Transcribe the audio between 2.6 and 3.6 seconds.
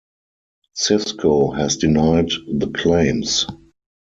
claims.